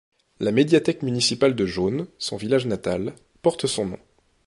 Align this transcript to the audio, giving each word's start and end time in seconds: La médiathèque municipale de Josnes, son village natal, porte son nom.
La 0.39 0.51
médiathèque 0.51 1.03
municipale 1.03 1.53
de 1.55 1.67
Josnes, 1.67 2.07
son 2.17 2.35
village 2.35 2.65
natal, 2.65 3.13
porte 3.43 3.67
son 3.67 3.85
nom. 3.85 3.99